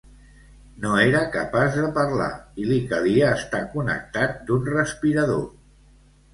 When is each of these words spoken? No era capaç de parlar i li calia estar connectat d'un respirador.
No 0.85 0.93
era 1.01 1.19
capaç 1.35 1.77
de 1.81 1.91
parlar 1.99 2.31
i 2.63 2.67
li 2.71 2.79
calia 2.95 3.29
estar 3.43 3.63
connectat 3.77 4.43
d'un 4.51 4.69
respirador. 4.75 5.49